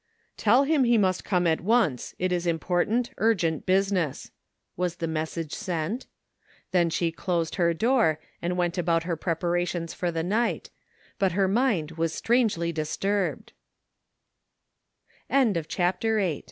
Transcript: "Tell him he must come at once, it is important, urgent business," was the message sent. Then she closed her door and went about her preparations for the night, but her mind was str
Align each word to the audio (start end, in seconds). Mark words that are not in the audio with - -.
"Tell 0.37 0.63
him 0.63 0.83
he 0.83 0.97
must 0.97 1.23
come 1.23 1.45
at 1.45 1.61
once, 1.61 2.15
it 2.17 2.31
is 2.31 2.47
important, 2.47 3.11
urgent 3.19 3.67
business," 3.67 4.31
was 4.75 4.95
the 4.95 5.05
message 5.05 5.53
sent. 5.53 6.07
Then 6.71 6.89
she 6.89 7.11
closed 7.11 7.53
her 7.61 7.71
door 7.75 8.19
and 8.41 8.57
went 8.57 8.79
about 8.79 9.03
her 9.03 9.15
preparations 9.15 9.93
for 9.93 10.09
the 10.11 10.23
night, 10.23 10.71
but 11.19 11.33
her 11.33 11.47
mind 11.47 11.91
was 11.99 12.15
str 12.15 12.33